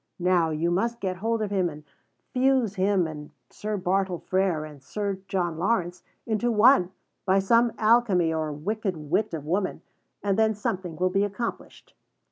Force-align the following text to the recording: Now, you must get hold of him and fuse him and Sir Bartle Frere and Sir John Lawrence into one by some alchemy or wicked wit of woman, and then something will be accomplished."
Now, 0.17 0.49
you 0.49 0.71
must 0.71 0.99
get 0.99 1.17
hold 1.17 1.43
of 1.43 1.51
him 1.51 1.69
and 1.69 1.83
fuse 2.31 2.73
him 2.73 3.05
and 3.05 3.29
Sir 3.51 3.77
Bartle 3.77 4.17
Frere 4.17 4.65
and 4.65 4.81
Sir 4.81 5.19
John 5.27 5.59
Lawrence 5.59 6.01
into 6.25 6.51
one 6.51 6.89
by 7.23 7.37
some 7.37 7.71
alchemy 7.77 8.33
or 8.33 8.51
wicked 8.51 8.97
wit 9.11 9.31
of 9.35 9.45
woman, 9.45 9.83
and 10.23 10.39
then 10.39 10.55
something 10.55 10.95
will 10.95 11.11
be 11.11 11.23
accomplished." 11.23 11.93